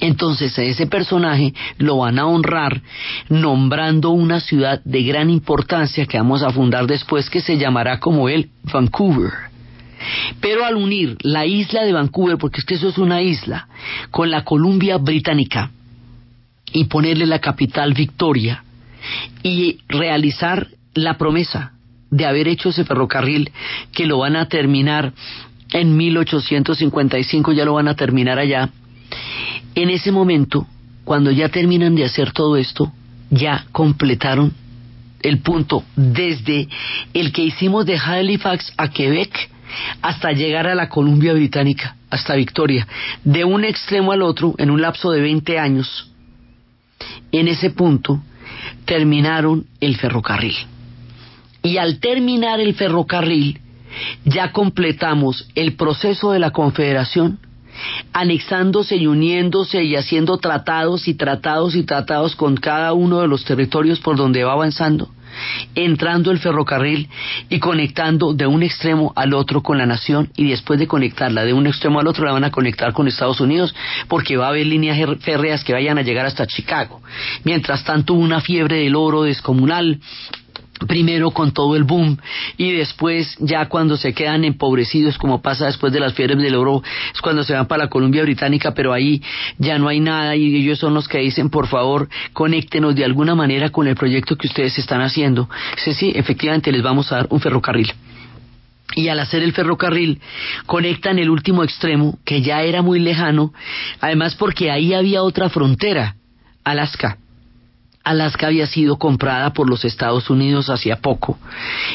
[0.00, 2.82] Entonces a ese personaje lo van a honrar
[3.28, 8.28] nombrando una ciudad de gran importancia que vamos a fundar después que se llamará como
[8.28, 9.51] él Vancouver.
[10.40, 13.68] Pero al unir la isla de Vancouver, porque es que eso es una isla,
[14.10, 15.70] con la Columbia Británica
[16.72, 18.64] y ponerle la capital Victoria
[19.42, 21.72] y realizar la promesa
[22.10, 23.50] de haber hecho ese ferrocarril
[23.92, 25.12] que lo van a terminar
[25.72, 28.68] en 1855, ya lo van a terminar allá.
[29.74, 30.66] En ese momento,
[31.04, 32.92] cuando ya terminan de hacer todo esto,
[33.30, 34.52] ya completaron
[35.22, 36.68] el punto desde
[37.14, 39.50] el que hicimos de Halifax a Quebec
[40.00, 42.86] hasta llegar a la Columbia Británica, hasta Victoria,
[43.24, 46.10] de un extremo al otro en un lapso de 20 años.
[47.30, 48.22] En ese punto
[48.84, 50.54] terminaron el ferrocarril.
[51.62, 53.60] Y al terminar el ferrocarril,
[54.24, 57.38] ya completamos el proceso de la Confederación,
[58.12, 63.44] anexándose y uniéndose y haciendo tratados y tratados y tratados con cada uno de los
[63.44, 65.10] territorios por donde va avanzando
[65.74, 67.08] entrando el ferrocarril
[67.48, 71.52] y conectando de un extremo al otro con la nación y después de conectarla de
[71.52, 73.74] un extremo al otro la van a conectar con Estados Unidos
[74.08, 77.00] porque va a haber líneas férreas que vayan a llegar hasta Chicago.
[77.44, 80.00] Mientras tanto, una fiebre del oro descomunal
[80.86, 82.18] primero con todo el boom
[82.56, 86.82] y después ya cuando se quedan empobrecidos como pasa después de las fiebres del oro
[87.14, 89.22] es cuando se van para la Columbia Británica pero ahí
[89.58, 93.34] ya no hay nada y ellos son los que dicen por favor conéctenos de alguna
[93.34, 97.26] manera con el proyecto que ustedes están haciendo sí, sí, efectivamente les vamos a dar
[97.30, 97.92] un ferrocarril.
[98.94, 100.20] Y al hacer el ferrocarril
[100.66, 103.54] conectan el último extremo que ya era muy lejano
[104.00, 106.16] además porque ahí había otra frontera
[106.62, 107.16] Alaska
[108.04, 111.38] Alaska había sido comprada por los Estados Unidos hacía poco.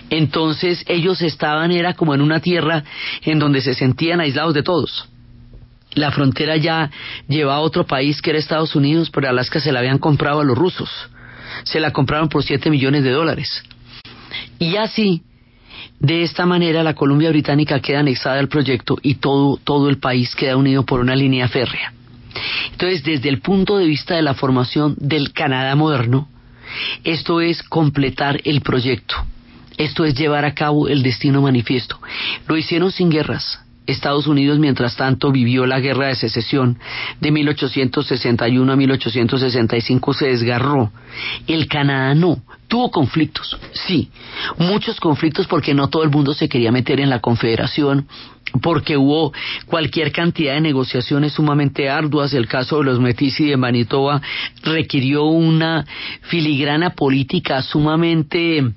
[0.10, 2.84] Entonces ellos estaban, era como en una tierra
[3.24, 5.08] en donde se sentían aislados de todos.
[5.94, 6.92] La frontera ya
[7.28, 10.46] llevaba a otro país que era Estados Unidos, pero Alaska se la habían comprado a
[10.46, 10.90] los rusos.
[11.64, 13.64] Se la compraron por 7 millones de dólares.
[14.60, 15.24] Y así,
[16.00, 20.36] de esta manera, la Columbia Británica queda anexada al proyecto y todo, todo el país
[20.36, 21.94] queda unido por una línea férrea.
[22.72, 26.28] Entonces, desde el punto de vista de la formación del Canadá moderno,
[27.04, 29.16] esto es completar el proyecto,
[29.78, 32.00] esto es llevar a cabo el destino manifiesto.
[32.48, 33.60] Lo hicieron sin guerras.
[33.88, 36.78] Estados Unidos, mientras tanto, vivió la guerra de secesión
[37.22, 40.92] de 1861 a 1865, se desgarró.
[41.48, 44.10] El Canadá no, tuvo conflictos, sí,
[44.58, 48.08] muchos conflictos porque no todo el mundo se quería meter en la confederación,
[48.62, 49.34] porque hubo
[49.66, 52.34] cualquier cantidad de negociaciones sumamente arduas.
[52.34, 54.22] El caso de los Metis y de Manitoba
[54.64, 55.86] requirió una
[56.22, 58.74] filigrana política sumamente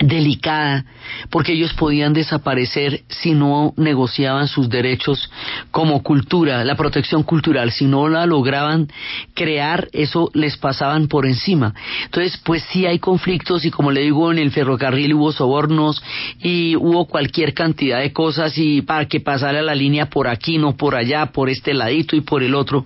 [0.00, 0.84] delicada,
[1.30, 5.30] porque ellos podían desaparecer si no negociaban sus derechos
[5.70, 8.88] como cultura, la protección cultural, si no la lograban
[9.34, 11.74] crear, eso les pasaban por encima.
[12.04, 16.02] Entonces, pues sí hay conflictos y como le digo, en el ferrocarril hubo sobornos
[16.40, 20.76] y hubo cualquier cantidad de cosas y para que pasara la línea por aquí, no
[20.76, 22.84] por allá, por este ladito y por el otro.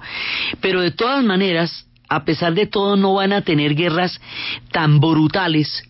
[0.61, 4.21] Pero de todas maneras, a pesar de todo, no van a tener guerras
[4.71, 5.90] tan brutales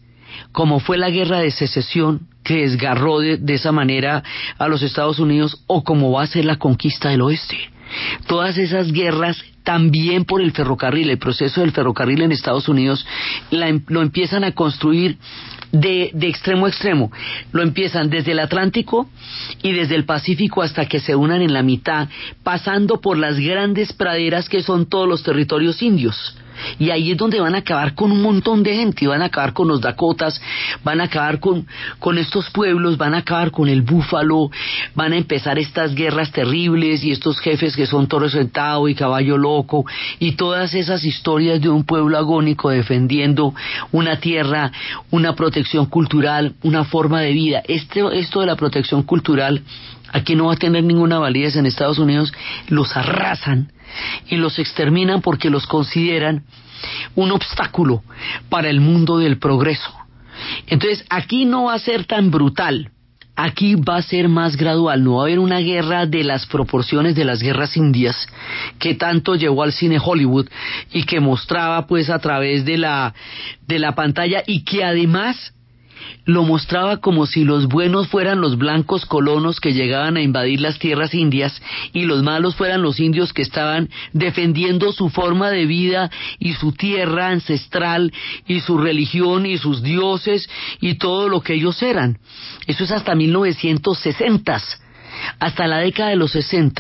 [0.53, 4.23] como fue la guerra de secesión que desgarró de, esa manera
[4.59, 7.57] a los Estados Unidos o como va a ser la conquista del oeste.
[8.27, 13.07] Todas esas guerras también por el ferrocarril, el proceso del ferrocarril en Estados Unidos,
[13.51, 15.19] em, lo empiezan a construir
[15.73, 17.13] de, de, extremo a extremo.
[17.53, 19.09] Lo empiezan desde el Atlántico
[19.63, 22.09] y desde el Pacífico hasta que se unan en la mitad,
[22.43, 26.37] pasando por las grandes praderas que son todos los territorios indios.
[26.79, 29.53] Y ahí es donde van a acabar con un montón de gente, van a acabar
[29.53, 30.41] con los Dakotas,
[30.85, 31.67] van a acabar con,
[31.99, 34.51] con estos pueblos, van a acabar con el búfalo,
[34.95, 39.39] van a empezar estas guerras terribles y estos jefes que son toro sentado y caballo
[39.39, 39.85] loco
[40.19, 43.55] y todas esas historias de un pueblo agónico defendiendo
[43.93, 44.73] una tierra,
[45.11, 47.63] una protección cultural, una forma de vida.
[47.67, 49.63] Este, esto de la protección cultural
[50.13, 52.33] aquí no va a tener ninguna validez en Estados Unidos,
[52.69, 53.73] los arrasan
[54.29, 56.45] y los exterminan porque los consideran
[57.15, 58.03] un obstáculo
[58.49, 59.93] para el mundo del progreso.
[60.67, 62.91] Entonces, aquí no va a ser tan brutal,
[63.37, 67.15] aquí va a ser más gradual, no va a haber una guerra de las proporciones
[67.15, 68.27] de las guerras indias
[68.79, 70.49] que tanto llevó al cine Hollywood
[70.93, 73.15] y que mostraba pues a través de la
[73.67, 75.55] de la pantalla y que además
[76.25, 80.79] lo mostraba como si los buenos fueran los blancos colonos que llegaban a invadir las
[80.79, 81.61] tierras indias
[81.93, 86.73] y los malos fueran los indios que estaban defendiendo su forma de vida y su
[86.73, 88.13] tierra ancestral
[88.47, 90.49] y su religión y sus dioses
[90.81, 92.19] y todo lo que ellos eran.
[92.67, 94.90] Eso es hasta 1960
[95.39, 96.71] hasta la década de los 60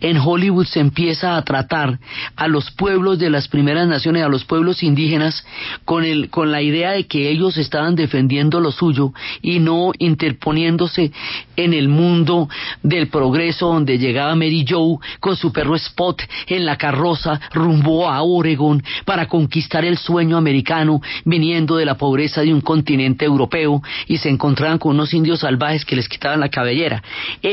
[0.00, 1.98] en Hollywood se empieza a tratar
[2.36, 5.44] a los pueblos de las primeras naciones, a los pueblos indígenas,
[5.84, 11.12] con, el, con la idea de que ellos estaban defendiendo lo suyo y no interponiéndose
[11.56, 12.48] en el mundo
[12.82, 18.22] del progreso donde llegaba Mary Joe con su perro Spot en la carroza rumbo a
[18.22, 24.18] Oregon para conquistar el sueño americano viniendo de la pobreza de un continente europeo y
[24.18, 27.02] se encontraban con unos indios salvajes que les quitaban la cabellera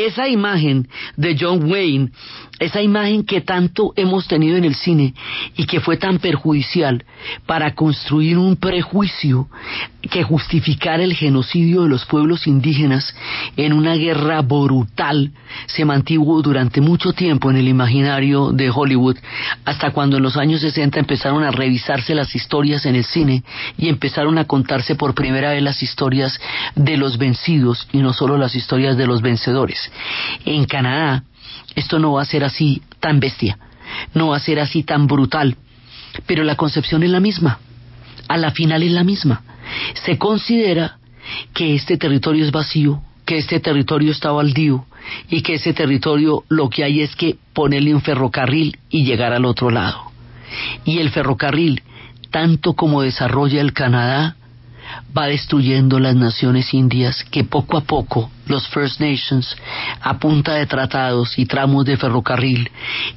[0.07, 2.11] esa imagen de John Wayne,
[2.59, 5.13] esa imagen que tanto hemos tenido en el cine
[5.55, 7.05] y que fue tan perjudicial
[7.45, 9.47] para construir un prejuicio
[10.09, 13.15] que justificara el genocidio de los pueblos indígenas
[13.57, 15.31] en una guerra brutal,
[15.67, 19.17] se mantuvo durante mucho tiempo en el imaginario de Hollywood,
[19.65, 23.43] hasta cuando en los años 60 empezaron a revisarse las historias en el cine
[23.77, 26.39] y empezaron a contarse por primera vez las historias
[26.75, 29.91] de los vencidos y no solo las historias de los vencedores.
[30.45, 31.23] En Canadá
[31.77, 33.59] esto no va a ser así tan bestia,
[34.15, 35.57] no va a ser así tan brutal,
[36.25, 37.59] pero la concepción es la misma,
[38.27, 39.43] a la final es la misma.
[40.05, 40.97] Se considera
[41.53, 44.85] que este territorio es vacío, que este territorio está baldío
[45.29, 49.45] y que ese territorio lo que hay es que ponerle un ferrocarril y llegar al
[49.45, 50.11] otro lado.
[50.83, 51.83] Y el ferrocarril,
[52.31, 54.36] tanto como desarrolla el Canadá,
[55.17, 59.55] va destruyendo las naciones indias que poco a poco los First Nations
[60.01, 62.69] a punta de tratados y tramos de ferrocarril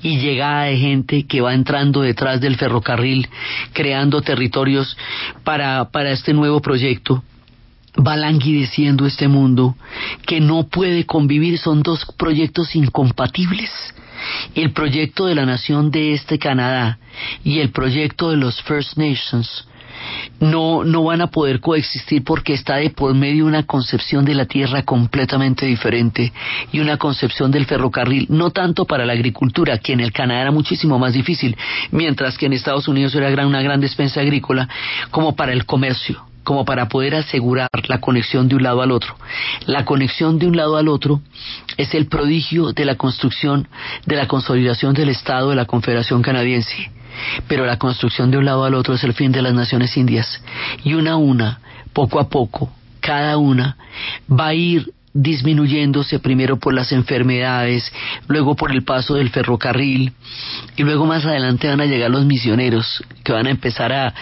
[0.02, 3.28] y llegada de gente que va entrando detrás del ferrocarril
[3.72, 4.96] creando territorios
[5.44, 7.22] para, para este nuevo proyecto
[7.98, 9.76] va languideciendo este mundo
[10.26, 13.70] que no puede convivir, son dos proyectos incompatibles.
[14.54, 16.98] El proyecto de la nación de este Canadá
[17.42, 19.66] y el proyecto de los First Nations
[20.40, 24.46] no, no van a poder coexistir porque está de por medio una concepción de la
[24.46, 26.32] tierra completamente diferente
[26.72, 30.50] y una concepción del ferrocarril, no tanto para la agricultura, que en el Canadá era
[30.50, 31.56] muchísimo más difícil,
[31.90, 34.68] mientras que en Estados Unidos era una gran despensa agrícola,
[35.10, 39.14] como para el comercio como para poder asegurar la conexión de un lado al otro.
[39.66, 41.20] La conexión de un lado al otro
[41.76, 43.68] es el prodigio de la construcción,
[44.06, 46.90] de la consolidación del Estado de la Confederación Canadiense
[47.48, 50.42] pero la construcción de un lado al otro es el fin de las naciones indias.
[50.84, 51.60] Y una a una,
[51.92, 53.76] poco a poco, cada una
[54.30, 57.92] va a ir disminuyéndose primero por las enfermedades,
[58.28, 60.12] luego por el paso del ferrocarril
[60.76, 64.14] y luego más adelante van a llegar los misioneros que van a empezar a,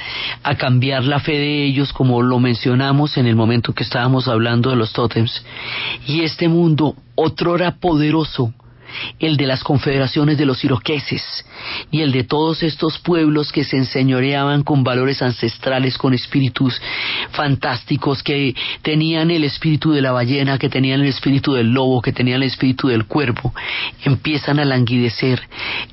[0.43, 4.71] a cambiar la fe de ellos como lo mencionamos en el momento que estábamos hablando
[4.71, 5.45] de los tótems
[6.07, 8.55] y este mundo otrora poderoso
[9.19, 11.23] el de las confederaciones de los iroqueses,
[11.91, 16.81] y el de todos estos pueblos que se enseñoreaban con valores ancestrales, con espíritus
[17.31, 22.13] fantásticos, que tenían el espíritu de la ballena, que tenían el espíritu del lobo, que
[22.13, 23.53] tenían el espíritu del cuervo,
[24.05, 25.41] empiezan a languidecer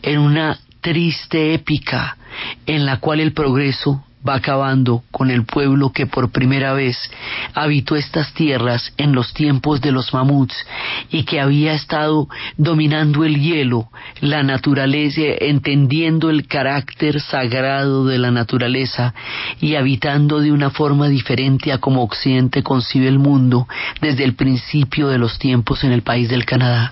[0.01, 2.17] en una triste épica
[2.65, 6.97] en la cual el progreso va acabando con el pueblo que por primera vez
[7.53, 10.55] habitó estas tierras en los tiempos de los mamuts
[11.11, 13.89] y que había estado dominando el hielo,
[14.21, 19.13] la naturaleza, entendiendo el carácter sagrado de la naturaleza
[19.61, 23.67] y habitando de una forma diferente a como Occidente concibe el mundo
[24.01, 26.91] desde el principio de los tiempos en el país del Canadá.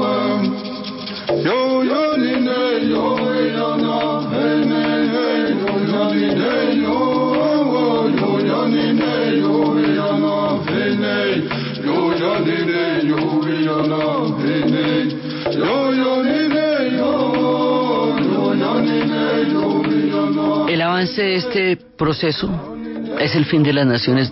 [20.67, 22.77] el avance de este proceso
[23.19, 24.31] es el fin de las naciones,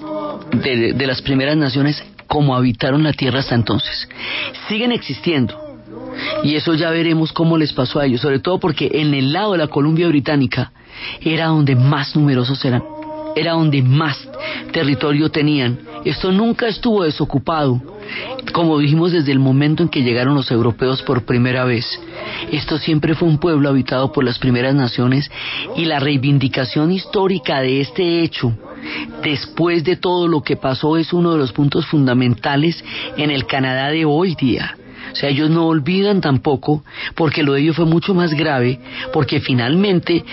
[0.52, 4.08] de, las primeras naciones como habitaron la tierra hasta entonces.
[4.68, 5.69] Siguen existiendo,
[6.44, 9.54] y eso ya veremos cómo les pasó a ellos, sobre todo porque en el lado
[9.54, 10.72] de la Columbia Británica
[11.22, 12.84] era donde más numerosos eran,
[13.36, 14.18] era donde más
[14.72, 15.80] territorio tenían.
[16.06, 17.82] Esto nunca estuvo desocupado,
[18.54, 21.86] como dijimos desde el momento en que llegaron los europeos por primera vez.
[22.52, 25.30] Esto siempre fue un pueblo habitado por las primeras naciones
[25.76, 28.54] y la reivindicación histórica de este hecho
[29.24, 32.84] después de todo lo que pasó es uno de los puntos fundamentales
[33.18, 34.76] en el Canadá de hoy día.
[35.12, 36.84] O sea, ellos no olvidan tampoco,
[37.16, 38.80] porque lo de ellos fue mucho más grave,
[39.14, 40.24] porque finalmente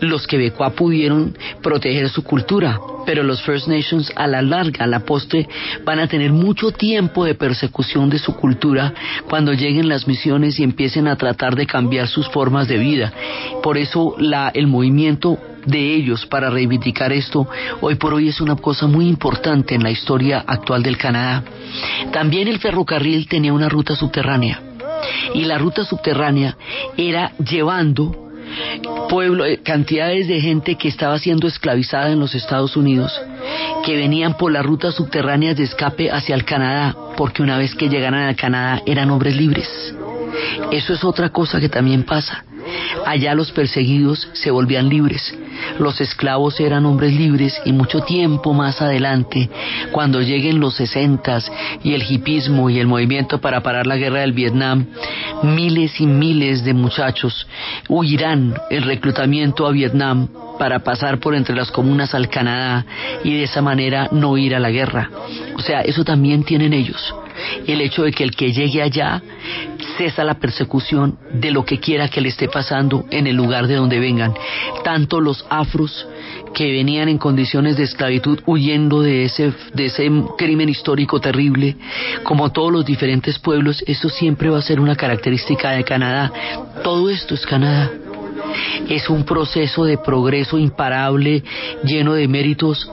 [0.00, 5.00] los Quebecois pudieron proteger su cultura, pero los First Nations a la larga, a la
[5.00, 5.48] postre,
[5.84, 8.92] van a tener mucho tiempo de persecución de su cultura
[9.28, 13.12] cuando lleguen las misiones y empiecen a tratar de cambiar sus formas de vida.
[13.62, 17.46] Por eso la, el movimiento de ellos para reivindicar esto
[17.80, 21.42] hoy por hoy es una cosa muy importante en la historia actual del Canadá.
[22.12, 24.60] También el ferrocarril tenía una ruta subterránea
[25.34, 26.56] y la ruta subterránea
[26.96, 28.26] era llevando
[29.08, 33.12] pueblo, eh, cantidades de gente que estaba siendo esclavizada en los Estados Unidos,
[33.84, 37.88] que venían por las rutas subterráneas de escape hacia el Canadá, porque una vez que
[37.88, 39.68] llegaran al Canadá eran hombres libres.
[40.70, 42.44] Eso es otra cosa que también pasa.
[43.04, 45.36] Allá los perseguidos se volvían libres,
[45.78, 49.48] los esclavos eran hombres libres y mucho tiempo más adelante,
[49.92, 51.50] cuando lleguen los sesentas
[51.82, 54.86] y el hipismo y el movimiento para parar la guerra del Vietnam,
[55.42, 57.46] miles y miles de muchachos
[57.88, 62.86] huirán el reclutamiento a Vietnam para pasar por entre las comunas al Canadá
[63.24, 65.10] y de esa manera no ir a la guerra.
[65.54, 67.14] O sea, eso también tienen ellos
[67.66, 69.22] el hecho de que el que llegue allá
[69.96, 73.76] cesa la persecución de lo que quiera que le esté pasando en el lugar de
[73.76, 74.34] donde vengan.
[74.84, 76.06] Tanto los afros
[76.54, 81.76] que venían en condiciones de esclavitud huyendo de ese, de ese crimen histórico terrible,
[82.22, 86.32] como todos los diferentes pueblos, eso siempre va a ser una característica de Canadá.
[86.82, 87.90] Todo esto es Canadá.
[88.88, 91.42] Es un proceso de progreso imparable,
[91.84, 92.90] lleno de méritos.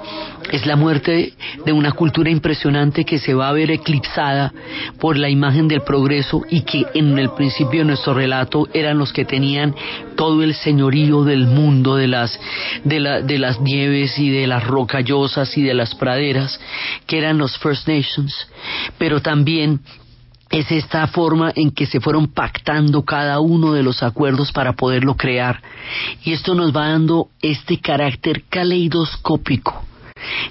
[0.52, 1.34] Es la muerte
[1.66, 4.54] de una cultura impresionante que se va a ver eclipsada
[5.00, 9.14] por la imagen del progreso y que en el principio de nuestro relato eran los
[9.14, 9.74] que tenían
[10.16, 12.40] todo el señorío del mundo, de las,
[12.84, 16.60] de, de las nieves y de las rocallosas y de las praderas,
[17.08, 18.48] que eran los First Nations,
[18.98, 19.80] pero también
[20.54, 25.16] es esta forma en que se fueron pactando cada uno de los acuerdos para poderlo
[25.16, 25.60] crear.
[26.24, 29.84] Y esto nos va dando este carácter caleidoscópico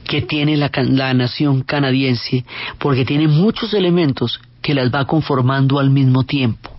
[0.04, 2.44] que tiene la, la, nación canadiense,
[2.80, 6.76] porque tiene muchos elementos que las va conformando al mismo tiempo.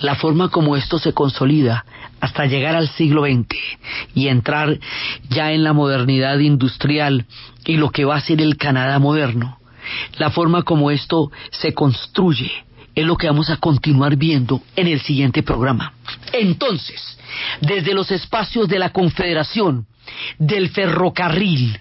[0.00, 1.84] La forma como esto se consolida
[2.18, 3.56] hasta llegar al siglo XX
[4.14, 4.78] y entrar
[5.28, 7.26] ya en la modernidad industrial
[7.66, 9.58] y lo que va a ser el Canadá moderno
[10.18, 12.50] la forma como esto se construye
[12.94, 15.92] es lo que vamos a continuar viendo en el siguiente programa.
[16.32, 17.18] Entonces,
[17.60, 19.86] desde los espacios de la Confederación,
[20.38, 21.78] del ferrocarril,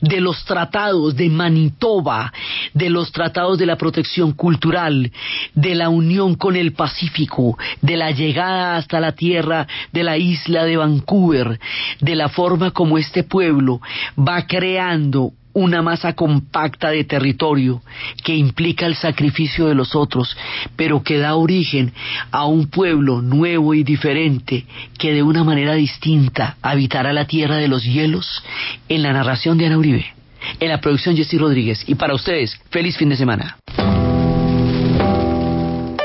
[0.00, 2.32] de los tratados de Manitoba,
[2.72, 5.12] de los tratados de la protección cultural,
[5.54, 10.64] de la unión con el Pacífico, de la llegada hasta la tierra de la isla
[10.64, 11.60] de Vancouver,
[12.00, 13.80] de la forma como este pueblo
[14.18, 17.80] va creando una masa compacta de territorio
[18.22, 20.36] que implica el sacrificio de los otros,
[20.76, 21.94] pero que da origen
[22.30, 24.66] a un pueblo nuevo y diferente
[24.98, 28.44] que de una manera distinta habitará la tierra de los hielos
[28.90, 30.04] en la narración de Ana Uribe,
[30.60, 31.84] en la producción Jessy Rodríguez.
[31.88, 33.56] Y para ustedes, feliz fin de semana.